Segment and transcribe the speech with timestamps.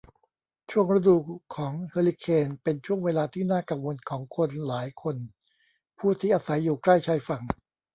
[0.71, 1.15] ช่วงฤดู
[1.55, 5.15] ของเฮอริเคนเป็นช่วงเวลาที่น่ากังวลของคนหลายคน
[5.99, 7.43] ผู้ที่อาศัยอยู่ใกล้ชายฝั่ง